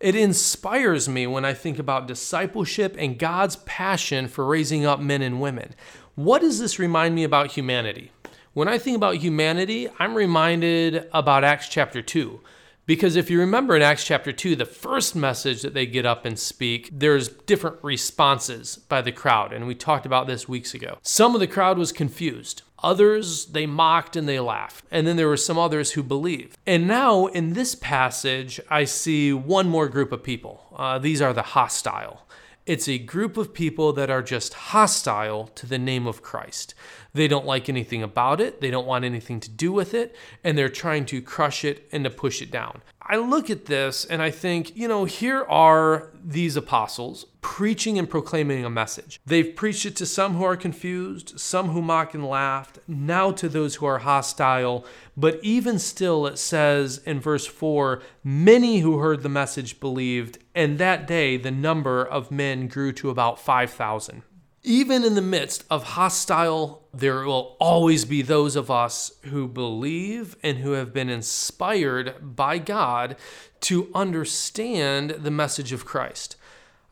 It 0.00 0.16
inspires 0.16 1.08
me 1.08 1.26
when 1.26 1.44
I 1.44 1.54
think 1.54 1.78
about 1.78 2.08
discipleship 2.08 2.96
and 2.98 3.18
God's 3.18 3.56
passion 3.56 4.26
for 4.26 4.44
raising 4.44 4.86
up 4.86 4.98
men 4.98 5.22
and 5.22 5.40
women. 5.40 5.74
What 6.14 6.40
does 6.40 6.58
this 6.58 6.78
remind 6.78 7.14
me 7.14 7.24
about 7.24 7.52
humanity? 7.52 8.10
When 8.54 8.68
I 8.68 8.78
think 8.78 8.96
about 8.96 9.16
humanity, 9.16 9.88
I'm 9.98 10.14
reminded 10.14 11.08
about 11.12 11.44
Acts 11.44 11.68
chapter 11.68 12.02
2 12.02 12.40
because 12.84 13.16
if 13.16 13.30
you 13.30 13.38
remember 13.38 13.76
in 13.76 13.82
Acts 13.82 14.04
chapter 14.04 14.32
2, 14.32 14.56
the 14.56 14.64
first 14.64 15.14
message 15.14 15.62
that 15.62 15.74
they 15.74 15.86
get 15.86 16.04
up 16.04 16.24
and 16.24 16.38
speak, 16.38 16.88
there's 16.92 17.28
different 17.28 17.76
responses 17.82 18.76
by 18.76 19.00
the 19.00 19.12
crowd. 19.12 19.52
And 19.52 19.66
we 19.66 19.74
talked 19.74 20.06
about 20.06 20.26
this 20.26 20.48
weeks 20.48 20.74
ago. 20.74 20.98
Some 21.02 21.34
of 21.34 21.40
the 21.40 21.46
crowd 21.46 21.78
was 21.78 21.92
confused. 21.92 22.62
Others, 22.82 23.46
they 23.46 23.66
mocked 23.66 24.16
and 24.16 24.28
they 24.28 24.40
laughed. 24.40 24.84
And 24.90 25.06
then 25.06 25.16
there 25.16 25.28
were 25.28 25.36
some 25.36 25.58
others 25.58 25.92
who 25.92 26.02
believed. 26.02 26.58
And 26.66 26.88
now 26.88 27.26
in 27.26 27.52
this 27.52 27.76
passage, 27.76 28.60
I 28.68 28.84
see 28.84 29.32
one 29.32 29.68
more 29.68 29.88
group 29.88 30.10
of 30.10 30.24
people. 30.24 30.74
Uh, 30.76 30.98
these 30.98 31.22
are 31.22 31.32
the 31.32 31.42
hostile. 31.42 32.26
It's 32.64 32.88
a 32.88 32.98
group 32.98 33.36
of 33.36 33.52
people 33.52 33.92
that 33.94 34.08
are 34.08 34.22
just 34.22 34.54
hostile 34.54 35.48
to 35.56 35.66
the 35.66 35.78
name 35.78 36.06
of 36.06 36.22
Christ. 36.22 36.74
They 37.12 37.26
don't 37.26 37.44
like 37.44 37.68
anything 37.68 38.04
about 38.04 38.40
it, 38.40 38.60
they 38.60 38.70
don't 38.70 38.86
want 38.86 39.04
anything 39.04 39.40
to 39.40 39.50
do 39.50 39.72
with 39.72 39.94
it, 39.94 40.14
and 40.44 40.56
they're 40.56 40.68
trying 40.68 41.04
to 41.06 41.20
crush 41.20 41.64
it 41.64 41.88
and 41.90 42.04
to 42.04 42.10
push 42.10 42.40
it 42.40 42.52
down. 42.52 42.82
I 43.04 43.16
look 43.16 43.50
at 43.50 43.66
this 43.66 44.04
and 44.04 44.22
I 44.22 44.30
think, 44.30 44.76
you 44.76 44.86
know, 44.86 45.04
here 45.04 45.44
are 45.44 46.08
these 46.24 46.56
apostles 46.56 47.26
preaching 47.40 47.98
and 47.98 48.08
proclaiming 48.08 48.64
a 48.64 48.70
message. 48.70 49.20
They've 49.26 49.54
preached 49.54 49.84
it 49.84 49.96
to 49.96 50.06
some 50.06 50.34
who 50.34 50.44
are 50.44 50.56
confused, 50.56 51.38
some 51.38 51.70
who 51.70 51.82
mock 51.82 52.14
and 52.14 52.24
laughed, 52.24 52.78
now 52.86 53.32
to 53.32 53.48
those 53.48 53.76
who 53.76 53.86
are 53.86 53.98
hostile. 53.98 54.86
But 55.16 55.40
even 55.42 55.78
still, 55.78 56.26
it 56.26 56.38
says 56.38 57.02
in 57.04 57.20
verse 57.20 57.46
4 57.46 58.00
many 58.22 58.80
who 58.80 58.98
heard 58.98 59.22
the 59.22 59.28
message 59.28 59.80
believed, 59.80 60.38
and 60.54 60.78
that 60.78 61.06
day 61.06 61.36
the 61.36 61.50
number 61.50 62.04
of 62.04 62.30
men 62.30 62.68
grew 62.68 62.92
to 62.92 63.10
about 63.10 63.40
5,000. 63.40 64.22
Even 64.64 65.02
in 65.02 65.16
the 65.16 65.20
midst 65.20 65.64
of 65.68 65.82
hostile, 65.82 66.86
there 66.94 67.24
will 67.24 67.56
always 67.58 68.04
be 68.04 68.22
those 68.22 68.54
of 68.54 68.70
us 68.70 69.10
who 69.24 69.48
believe 69.48 70.36
and 70.40 70.58
who 70.58 70.72
have 70.72 70.92
been 70.92 71.08
inspired 71.08 72.14
by 72.36 72.58
God 72.58 73.16
to 73.62 73.90
understand 73.92 75.10
the 75.10 75.32
message 75.32 75.72
of 75.72 75.84
Christ. 75.84 76.36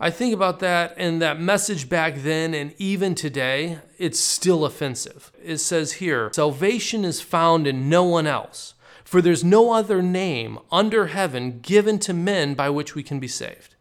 I 0.00 0.10
think 0.10 0.34
about 0.34 0.58
that 0.60 0.94
and 0.96 1.22
that 1.22 1.40
message 1.40 1.88
back 1.88 2.16
then 2.16 2.54
and 2.54 2.74
even 2.78 3.14
today, 3.14 3.78
it's 3.98 4.18
still 4.18 4.64
offensive. 4.64 5.30
It 5.40 5.58
says 5.58 5.94
here, 5.94 6.30
salvation 6.34 7.04
is 7.04 7.20
found 7.20 7.68
in 7.68 7.88
no 7.88 8.02
one 8.02 8.26
else, 8.26 8.74
for 9.04 9.22
there's 9.22 9.44
no 9.44 9.72
other 9.72 10.02
name 10.02 10.58
under 10.72 11.08
heaven 11.08 11.60
given 11.60 12.00
to 12.00 12.14
men 12.14 12.54
by 12.54 12.68
which 12.68 12.96
we 12.96 13.04
can 13.04 13.20
be 13.20 13.28
saved. 13.28 13.76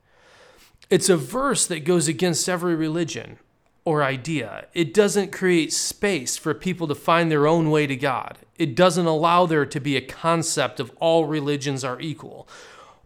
It's 0.91 1.09
a 1.09 1.17
verse 1.17 1.65
that 1.65 1.85
goes 1.85 2.07
against 2.07 2.47
every 2.47 2.75
religion 2.75 3.39
or 3.89 4.03
idea. 4.03 4.67
It 4.75 4.93
doesn't 4.93 5.31
create 5.31 5.73
space 5.73 6.37
for 6.37 6.53
people 6.53 6.87
to 6.87 6.93
find 6.93 7.31
their 7.31 7.47
own 7.47 7.71
way 7.71 7.87
to 7.87 7.95
God. 7.95 8.37
It 8.59 8.75
doesn't 8.75 9.07
allow 9.07 9.47
there 9.47 9.65
to 9.65 9.79
be 9.79 9.97
a 9.97 10.01
concept 10.01 10.79
of 10.79 10.91
all 10.99 11.25
religions 11.25 11.83
are 11.83 11.99
equal. 11.99 12.47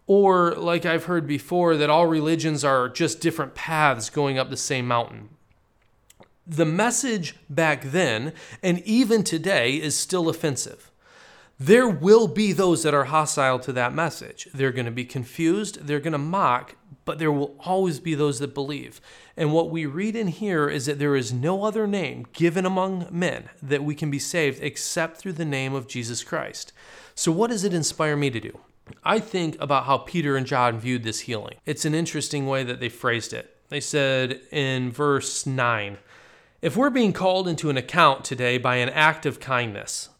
Or, 0.06 0.50
like 0.52 0.84
I've 0.84 1.06
heard 1.06 1.26
before, 1.26 1.78
that 1.78 1.88
all 1.88 2.06
religions 2.06 2.64
are 2.64 2.90
just 2.90 3.22
different 3.22 3.54
paths 3.54 4.10
going 4.10 4.38
up 4.38 4.50
the 4.50 4.58
same 4.58 4.86
mountain. 4.86 5.30
The 6.46 6.66
message 6.66 7.34
back 7.48 7.84
then, 7.84 8.34
and 8.62 8.80
even 8.80 9.24
today, 9.24 9.76
is 9.76 9.96
still 9.96 10.28
offensive. 10.28 10.90
There 11.58 11.88
will 11.88 12.26
be 12.26 12.52
those 12.52 12.82
that 12.82 12.94
are 12.94 13.04
hostile 13.04 13.60
to 13.60 13.72
that 13.72 13.94
message. 13.94 14.48
They're 14.52 14.72
going 14.72 14.86
to 14.86 14.90
be 14.90 15.04
confused, 15.04 15.86
they're 15.86 16.00
going 16.00 16.12
to 16.12 16.18
mock, 16.18 16.74
but 17.04 17.18
there 17.18 17.30
will 17.30 17.56
always 17.60 18.00
be 18.00 18.14
those 18.14 18.40
that 18.40 18.54
believe. 18.54 19.00
And 19.36 19.52
what 19.52 19.70
we 19.70 19.86
read 19.86 20.16
in 20.16 20.28
here 20.28 20.68
is 20.68 20.86
that 20.86 20.98
there 20.98 21.14
is 21.14 21.32
no 21.32 21.64
other 21.64 21.86
name 21.86 22.26
given 22.32 22.66
among 22.66 23.08
men 23.10 23.50
that 23.62 23.84
we 23.84 23.94
can 23.94 24.10
be 24.10 24.18
saved 24.18 24.62
except 24.62 25.18
through 25.18 25.34
the 25.34 25.44
name 25.44 25.74
of 25.74 25.86
Jesus 25.86 26.24
Christ. 26.24 26.72
So, 27.14 27.30
what 27.30 27.50
does 27.50 27.64
it 27.64 27.74
inspire 27.74 28.16
me 28.16 28.30
to 28.30 28.40
do? 28.40 28.58
I 29.04 29.18
think 29.18 29.56
about 29.60 29.84
how 29.84 29.98
Peter 29.98 30.36
and 30.36 30.46
John 30.46 30.78
viewed 30.78 31.04
this 31.04 31.20
healing. 31.20 31.56
It's 31.64 31.84
an 31.84 31.94
interesting 31.94 32.46
way 32.46 32.64
that 32.64 32.80
they 32.80 32.88
phrased 32.88 33.32
it. 33.32 33.56
They 33.68 33.80
said 33.80 34.40
in 34.50 34.90
verse 34.90 35.46
9, 35.46 35.98
if 36.60 36.76
we're 36.76 36.90
being 36.90 37.12
called 37.12 37.46
into 37.46 37.70
an 37.70 37.76
account 37.76 38.24
today 38.24 38.58
by 38.58 38.76
an 38.76 38.88
act 38.88 39.26
of 39.26 39.40
kindness, 39.40 40.10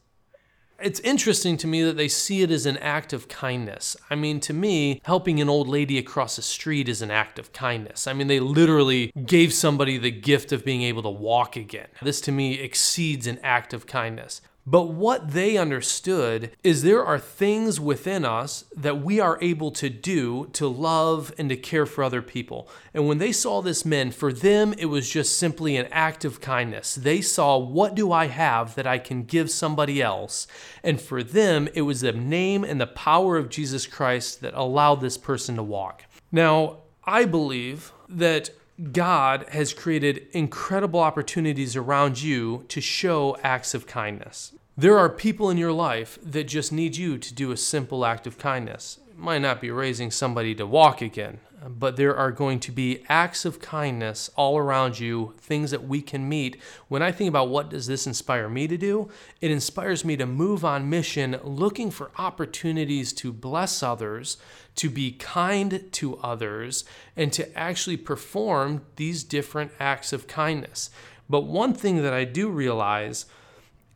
it's 0.80 1.00
interesting 1.00 1.56
to 1.58 1.66
me 1.66 1.82
that 1.82 1.96
they 1.96 2.08
see 2.08 2.42
it 2.42 2.50
as 2.50 2.66
an 2.66 2.76
act 2.78 3.12
of 3.12 3.28
kindness. 3.28 3.96
I 4.10 4.14
mean, 4.14 4.40
to 4.40 4.52
me, 4.52 5.00
helping 5.04 5.40
an 5.40 5.48
old 5.48 5.68
lady 5.68 5.98
across 5.98 6.36
the 6.36 6.42
street 6.42 6.88
is 6.88 7.02
an 7.02 7.10
act 7.10 7.38
of 7.38 7.52
kindness. 7.52 8.06
I 8.06 8.12
mean, 8.12 8.26
they 8.26 8.40
literally 8.40 9.12
gave 9.26 9.52
somebody 9.52 9.98
the 9.98 10.10
gift 10.10 10.52
of 10.52 10.64
being 10.64 10.82
able 10.82 11.02
to 11.02 11.10
walk 11.10 11.56
again. 11.56 11.88
This 12.02 12.20
to 12.22 12.32
me 12.32 12.54
exceeds 12.54 13.26
an 13.26 13.38
act 13.42 13.72
of 13.72 13.86
kindness. 13.86 14.40
But 14.66 14.84
what 14.84 15.32
they 15.32 15.58
understood 15.58 16.50
is 16.62 16.82
there 16.82 17.04
are 17.04 17.18
things 17.18 17.78
within 17.78 18.24
us 18.24 18.64
that 18.74 19.02
we 19.02 19.20
are 19.20 19.38
able 19.42 19.70
to 19.72 19.90
do 19.90 20.46
to 20.54 20.66
love 20.66 21.34
and 21.36 21.50
to 21.50 21.56
care 21.56 21.84
for 21.84 22.02
other 22.02 22.22
people. 22.22 22.68
And 22.94 23.06
when 23.06 23.18
they 23.18 23.30
saw 23.30 23.60
this 23.60 23.84
men, 23.84 24.10
for 24.10 24.32
them, 24.32 24.74
it 24.78 24.86
was 24.86 25.10
just 25.10 25.36
simply 25.36 25.76
an 25.76 25.88
act 25.90 26.24
of 26.24 26.40
kindness. 26.40 26.94
They 26.94 27.20
saw, 27.20 27.58
what 27.58 27.94
do 27.94 28.10
I 28.10 28.26
have 28.26 28.74
that 28.76 28.86
I 28.86 28.98
can 28.98 29.24
give 29.24 29.50
somebody 29.50 30.00
else? 30.00 30.46
And 30.82 30.98
for 30.98 31.22
them, 31.22 31.68
it 31.74 31.82
was 31.82 32.00
the 32.00 32.12
name 32.12 32.64
and 32.64 32.80
the 32.80 32.86
power 32.86 33.36
of 33.36 33.50
Jesus 33.50 33.86
Christ 33.86 34.40
that 34.40 34.54
allowed 34.54 35.02
this 35.02 35.18
person 35.18 35.56
to 35.56 35.62
walk. 35.62 36.04
Now, 36.32 36.78
I 37.04 37.26
believe 37.26 37.92
that 38.08 38.48
God 38.92 39.46
has 39.50 39.72
created 39.72 40.26
incredible 40.32 41.00
opportunities 41.00 41.76
around 41.76 42.22
you 42.22 42.64
to 42.68 42.80
show 42.80 43.36
acts 43.42 43.72
of 43.74 43.86
kindness. 43.86 44.52
There 44.76 44.98
are 44.98 45.08
people 45.08 45.50
in 45.50 45.58
your 45.58 45.72
life 45.72 46.18
that 46.24 46.44
just 46.44 46.72
need 46.72 46.96
you 46.96 47.16
to 47.18 47.34
do 47.34 47.52
a 47.52 47.56
simple 47.56 48.04
act 48.04 48.26
of 48.26 48.38
kindness. 48.38 48.98
Might 49.16 49.42
not 49.42 49.60
be 49.60 49.70
raising 49.70 50.10
somebody 50.10 50.54
to 50.56 50.66
walk 50.66 51.00
again, 51.00 51.38
but 51.66 51.96
there 51.96 52.16
are 52.16 52.32
going 52.32 52.58
to 52.60 52.72
be 52.72 53.04
acts 53.08 53.44
of 53.44 53.60
kindness 53.60 54.28
all 54.34 54.58
around 54.58 54.98
you, 54.98 55.34
things 55.38 55.70
that 55.70 55.86
we 55.86 56.02
can 56.02 56.28
meet. 56.28 56.60
When 56.88 57.00
I 57.00 57.12
think 57.12 57.28
about 57.28 57.48
what 57.48 57.70
does 57.70 57.86
this 57.86 58.06
inspire 58.06 58.48
me 58.48 58.66
to 58.66 58.76
do, 58.76 59.08
it 59.40 59.52
inspires 59.52 60.04
me 60.04 60.16
to 60.16 60.26
move 60.26 60.64
on 60.64 60.90
mission 60.90 61.38
looking 61.44 61.90
for 61.92 62.10
opportunities 62.18 63.12
to 63.14 63.32
bless 63.32 63.82
others, 63.82 64.36
to 64.76 64.90
be 64.90 65.12
kind 65.12 65.88
to 65.92 66.16
others, 66.18 66.84
and 67.16 67.32
to 67.34 67.56
actually 67.56 67.96
perform 67.96 68.84
these 68.96 69.22
different 69.22 69.70
acts 69.78 70.12
of 70.12 70.26
kindness. 70.26 70.90
But 71.30 71.42
one 71.42 71.72
thing 71.72 72.02
that 72.02 72.12
I 72.12 72.24
do 72.24 72.48
realize 72.50 73.26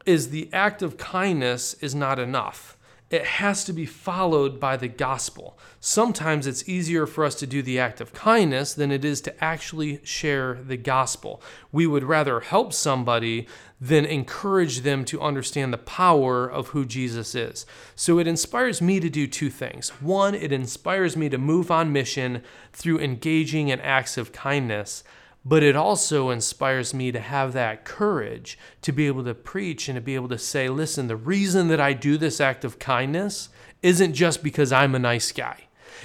is 0.07 0.31
the 0.31 0.49
act 0.53 0.81
of 0.81 0.97
kindness 0.97 1.75
is 1.81 1.95
not 1.95 2.19
enough 2.21 2.78
it 3.11 3.25
has 3.25 3.65
to 3.65 3.73
be 3.73 3.87
followed 3.87 4.61
by 4.61 4.77
the 4.77 4.89
gospel. 4.89 5.59
Sometimes 5.81 6.47
it's 6.47 6.69
easier 6.69 7.07
for 7.07 7.25
us 7.25 7.35
to 7.37 7.47
do 7.47 7.63
the 7.63 7.79
act 7.79 8.01
of 8.01 8.13
kindness 8.13 8.75
than 8.75 8.91
it 8.91 9.05
is 9.05 9.23
to 9.23 9.45
actually 9.45 10.01
share 10.05 10.55
the 10.63 10.77
gospel. 10.77 11.41
We 11.73 11.87
would 11.87 12.05
rather 12.05 12.41
help 12.41 12.75
somebody 12.75 13.47
than 13.81 14.05
encourage 14.05 14.81
them 14.81 15.05
to 15.07 15.23
understand 15.23 15.73
the 15.73 15.79
power 15.79 16.47
of 16.47 16.69
who 16.69 16.85
Jesus 16.85 17.35
is. 17.35 17.65
So 17.95 18.19
it 18.19 18.27
inspires 18.27 18.83
me 18.83 19.01
to 19.01 19.09
do 19.09 19.27
two 19.27 19.51
things. 19.51 19.91
One, 20.01 20.35
it 20.35 20.53
inspires 20.53 21.17
me 21.17 21.31
to 21.31 21.39
move 21.39 21.71
on 21.71 21.93
mission 21.93 22.43
through 22.73 22.99
engaging 22.99 23.69
in 23.69 23.81
acts 23.81 24.19
of 24.19 24.33
kindness 24.33 25.03
but 25.49 25.63
it 25.63 25.75
also 25.75 26.29
inspires 26.29 26.93
me 26.93 27.11
to 27.11 27.21
have 27.21 27.55
that 27.55 27.83
courage 27.83 28.59
to 28.83 28.93
be 28.93 29.07
able 29.07 29.25
to 29.25 29.35
preach 29.35 29.89
and 29.89 29.97
to 29.97 30.01
be 30.01 30.15
able 30.15 30.29
to 30.29 30.37
say, 30.37 30.69
listen, 30.69 31.07
the 31.07 31.17
reason 31.17 31.69
that 31.69 31.81
I 31.81 31.95
do 31.95 32.19
this 32.19 32.39
act 32.39 32.67
of 32.67 32.79
kindness 32.79 33.49
isn't 33.83 34.13
just 34.13 34.43
because 34.43 34.73
I'm 34.73 34.95
a 34.95 34.99
nice 34.99 35.33
guy. 35.33 35.65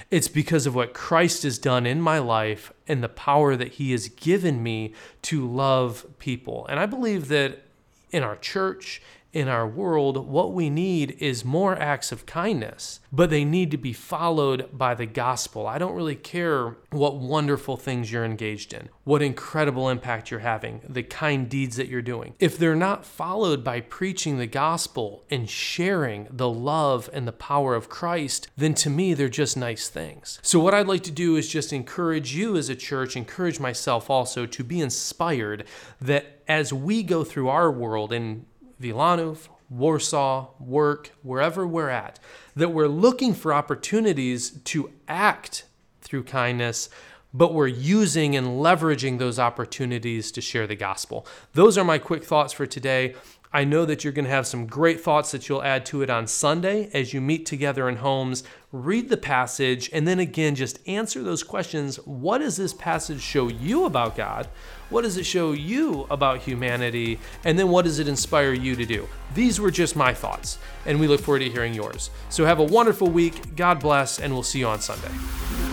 It's 0.10 0.30
because 0.30 0.66
of 0.66 0.76
what 0.76 0.94
Christ 0.94 1.44
has 1.44 1.58
done 1.58 1.86
in 1.86 2.00
my 2.00 2.20
life 2.20 2.72
and 2.88 3.04
the 3.04 3.10
power 3.10 3.58
that 3.58 3.74
he 3.74 3.92
has 3.92 4.08
given 4.08 4.64
me 4.64 4.94
to 5.24 5.46
love 5.46 6.06
people. 6.20 6.66
And 6.68 6.80
I 6.80 6.86
believe 6.86 7.28
that 7.28 7.64
in 8.12 8.24
our 8.24 8.38
church, 8.38 9.02
in 9.34 9.48
our 9.48 9.68
world, 9.68 10.28
what 10.28 10.54
we 10.54 10.70
need 10.70 11.18
is 11.20 11.44
more 11.44 11.75
acts 11.75 12.12
of 12.12 12.28
kindness, 12.28 13.00
but 13.12 13.32
they 13.32 13.44
need 13.44 13.72
to 13.72 13.78
be 13.78 13.92
followed 13.92 14.70
by 14.72 14.94
the 14.94 15.08
gospel. 15.08 15.66
I 15.66 15.80
don't 15.80 15.96
really 15.96 16.16
care 16.16 16.78
what 16.92 17.16
wonderful 17.16 17.75
things 17.75 18.12
you're 18.12 18.24
engaged 18.24 18.74
in, 18.74 18.90
what 19.04 19.24
incredible 19.24 19.90
impact 19.90 20.30
you're 20.30 20.42
having, 20.42 20.82
the 20.88 21.02
kind 21.02 21.50
deeds 21.50 21.78
that 21.78 21.88
you're 21.88 22.04
doing. 22.04 22.36
If 22.40 22.60
they're 22.60 22.75
not 22.75 23.06
followed 23.06 23.63
by 23.63 23.82
preaching 23.82 24.38
the 24.38 24.46
gospel 24.46 25.25
and 25.32 25.50
sharing 25.50 26.28
the 26.30 26.50
love 26.50 27.10
and 27.12 27.28
the 27.28 27.32
power 27.32 27.74
of 27.74 27.90
Christ, 27.90 28.50
then 28.56 28.75
to 28.75 28.90
me, 28.90 29.16
they're 29.16 29.30
just 29.30 29.58
nice 29.58 29.90
things. 29.90 30.40
So, 30.44 30.60
what 30.60 30.75
I'd 30.75 30.88
like 30.88 31.04
to 31.04 31.12
do 31.12 31.36
is 31.38 31.50
just 31.50 31.74
encourage 31.74 32.36
you 32.36 32.56
as 32.56 32.70
a 32.70 32.75
church, 32.75 33.18
encourage 33.18 33.60
myself 33.60 34.12
also 34.12 34.46
to 34.46 34.63
be 34.63 34.80
inspired 34.80 35.66
that 36.00 36.42
as 36.48 36.74
we 36.74 37.04
go 37.04 37.24
through 37.24 37.50
our 37.50 37.72
world 37.72 38.12
and 38.12 38.46
Wilanów, 38.84 39.50
Warsaw, 39.70 40.48
work, 40.60 41.12
wherever 41.24 41.66
we're 41.66 41.90
at, 41.90 42.20
that 42.56 42.70
we're 42.70 42.88
looking 42.88 43.34
for 43.34 43.54
opportunities 43.54 44.52
to 44.66 44.92
act 45.08 45.66
through 46.02 46.24
kindness, 46.24 46.90
but 47.34 47.54
we're 47.54 47.68
using 47.68 48.36
and 48.36 48.48
leveraging 48.48 49.18
those 49.18 49.40
opportunities 49.40 50.32
to 50.32 50.42
share 50.42 50.68
the 50.68 50.75
gospel. 50.75 51.25
Those 51.54 51.78
are 51.78 51.84
my 51.84 51.98
quick 51.98 52.24
thoughts 52.24 52.54
for 52.54 52.68
today. 52.68 53.16
I 53.55 53.65
know 53.65 53.86
that 53.86 54.03
you're 54.03 54.13
going 54.13 54.25
to 54.25 54.31
have 54.31 54.48
some 54.48 54.65
great 54.65 55.00
thoughts 55.01 55.31
that 55.31 55.48
you'll 55.48 55.62
add 55.62 55.86
to 55.88 56.01
it 56.01 56.10
on 56.10 56.25
Sunday 56.25 56.89
as 56.91 57.13
you 57.13 57.22
meet 57.22 57.45
together 57.45 57.88
in 57.88 57.98
homes. 57.98 58.43
Read 58.72 59.10
the 59.10 59.17
passage 59.17 59.91
and 59.93 60.07
then 60.07 60.17
again 60.17 60.55
just 60.55 60.79
answer 60.88 61.22
those 61.22 61.43
questions. 61.43 61.98
What 61.98 62.39
does 62.39 62.57
this 62.57 62.74
passage 62.74 63.22
show 63.22 63.50
you 63.50 63.86
about 63.86 64.15
God? 64.15 64.48
What 64.89 65.03
does 65.03 65.17
it 65.17 65.25
show 65.25 65.51
you 65.51 66.07
about 66.10 66.39
humanity? 66.39 67.19
And 67.43 67.60
then 67.60 67.69
what 67.69 67.86
does 67.86 68.00
it 68.00 68.07
inspire 68.07 68.53
you 68.53 68.75
to 68.75 68.86
do? 68.86 69.07
These 69.36 69.60
were 69.60 69.72
just 69.72 69.95
my 69.95 70.13
thoughts, 70.13 70.57
and 70.86 71.00
we 71.00 71.07
look 71.07 71.22
forward 71.22 71.39
to 71.39 71.50
hearing 71.50 71.74
yours. 71.74 72.10
So 72.29 72.45
have 72.45 72.60
a 72.60 72.63
wonderful 72.63 73.07
week. 73.07 73.55
God 73.55 73.79
bless, 73.79 74.19
and 74.19 74.33
we'll 74.33 74.43
see 74.43 74.60
you 74.60 74.67
on 74.67 74.81
Sunday. 74.81 75.73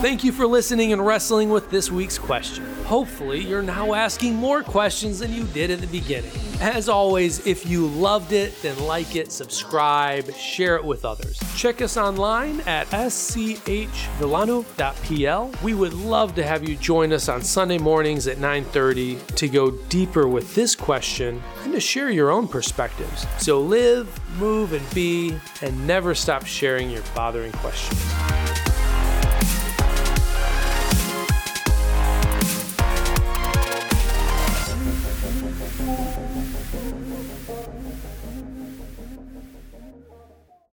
Thank 0.00 0.24
you 0.24 0.30
for 0.30 0.46
listening 0.46 0.92
and 0.92 1.04
wrestling 1.04 1.48
with 1.48 1.70
this 1.70 1.90
week's 1.90 2.18
question. 2.18 2.66
Hopefully, 2.84 3.40
you're 3.40 3.62
now 3.62 3.94
asking 3.94 4.34
more 4.34 4.62
questions 4.62 5.20
than 5.20 5.32
you 5.32 5.44
did 5.44 5.70
at 5.70 5.80
the 5.80 5.86
beginning. 5.86 6.30
As 6.60 6.90
always, 6.90 7.46
if 7.46 7.64
you 7.64 7.86
loved 7.86 8.32
it, 8.32 8.60
then 8.60 8.78
like 8.80 9.16
it, 9.16 9.32
subscribe, 9.32 10.30
share 10.34 10.76
it 10.76 10.84
with 10.84 11.06
others. 11.06 11.40
Check 11.56 11.80
us 11.80 11.96
online 11.96 12.60
at 12.66 12.86
schvillano.pl. 12.88 13.84
We 15.62 15.72
would 15.72 15.94
love 15.94 16.34
to 16.34 16.44
have 16.44 16.68
you 16.68 16.76
join 16.76 17.10
us 17.14 17.30
on 17.30 17.40
Sunday 17.40 17.78
mornings 17.78 18.26
at 18.26 18.36
9:30 18.36 19.18
to 19.36 19.48
go 19.48 19.70
deeper 19.88 20.28
with 20.28 20.54
this 20.54 20.76
question 20.76 21.42
and 21.64 21.72
to 21.72 21.80
share 21.80 22.10
your 22.10 22.30
own 22.30 22.48
perspectives. 22.48 23.26
So 23.38 23.62
live, 23.62 24.06
move, 24.38 24.74
and 24.74 24.94
be, 24.94 25.34
and 25.62 25.86
never 25.86 26.14
stop 26.14 26.44
sharing 26.44 26.90
your 26.90 27.02
bothering 27.14 27.52
questions. 27.52 28.25